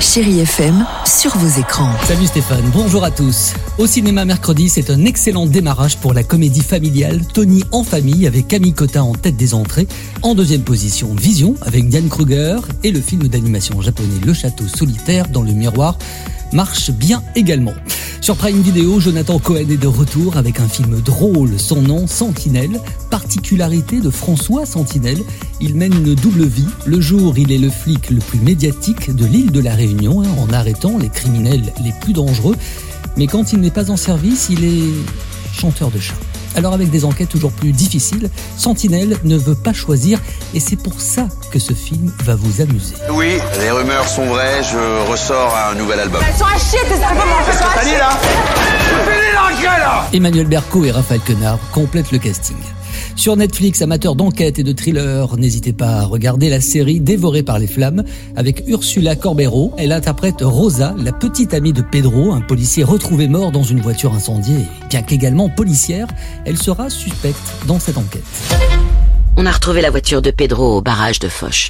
[0.00, 1.90] Chérie FM, sur vos écrans.
[2.04, 3.54] Salut Stéphane, bonjour à tous.
[3.78, 8.48] Au cinéma mercredi, c'est un excellent démarrage pour la comédie familiale Tony en famille avec
[8.48, 9.86] Camille Cotin en tête des entrées.
[10.22, 15.28] En deuxième position, Vision avec Diane Kruger et le film d'animation japonais Le Château solitaire
[15.28, 15.96] dans le miroir
[16.52, 17.74] marche bien également.
[18.24, 22.80] Sur Prime Video, Jonathan Cohen est de retour avec un film drôle, son nom Sentinelle.
[23.10, 25.22] Particularité de François Sentinelle,
[25.60, 26.64] il mène une double vie.
[26.86, 30.30] Le jour, il est le flic le plus médiatique de l'île de la Réunion, hein,
[30.38, 32.56] en arrêtant les criminels les plus dangereux.
[33.18, 34.94] Mais quand il n'est pas en service, il est
[35.52, 36.14] chanteur de chant.
[36.56, 40.20] Alors avec des enquêtes toujours plus difficiles, Sentinelle ne veut pas choisir
[40.54, 42.94] et c'est pour ça que ce film va vous amuser.
[43.10, 46.22] Oui, les rumeurs sont vraies, je ressors un nouvel album.
[46.26, 47.98] Elles sont à chier tes albums en fait, elles sont à chier.
[50.12, 52.56] Emmanuel Berco et Raphaël Quenard complètent le casting.
[53.16, 57.58] Sur Netflix, amateurs d'enquête et de thriller, n'hésitez pas à regarder la série Dévorée par
[57.58, 58.04] les flammes
[58.36, 59.72] avec Ursula Corbero.
[59.78, 64.12] Elle interprète Rosa, la petite amie de Pedro, un policier retrouvé mort dans une voiture
[64.12, 64.64] incendiée.
[64.90, 66.06] Bien qu'également policière,
[66.44, 68.24] elle sera suspecte dans cette enquête.
[69.36, 71.68] On a retrouvé la voiture de Pedro au barrage de Foch.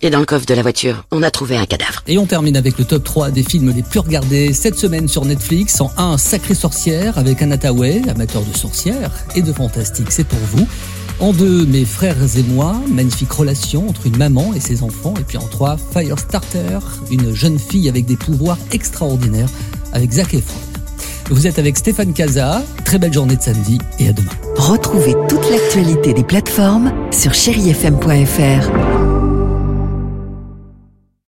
[0.00, 2.02] Et dans le coffre de la voiture, on a trouvé un cadavre.
[2.06, 5.26] Et on termine avec le top 3 des films les plus regardés cette semaine sur
[5.26, 5.82] Netflix.
[5.82, 10.38] En 1, Sacrée sorcière avec Anna Tawai, amateur de sorcières et de fantastique, c'est pour
[10.38, 10.66] vous.
[11.20, 15.12] En 2, Mes frères et moi, magnifique relation entre une maman et ses enfants.
[15.20, 16.78] Et puis en 3, Firestarter,
[17.10, 19.50] une jeune fille avec des pouvoirs extraordinaires
[19.92, 20.58] avec Zac Efron.
[21.28, 24.32] Vous êtes avec Stéphane Casa, très belle journée de samedi et à demain.
[24.56, 29.03] Retrouvez toute l'actualité des plateformes sur chérifm.fr.